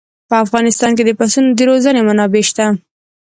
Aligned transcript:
په 0.29 0.35
افغانستان 0.45 0.91
کې 0.97 1.03
د 1.05 1.11
پسونو 1.19 1.49
د 1.57 1.59
روزنې 1.69 2.01
منابع 2.07 2.43
شته. 2.49 2.65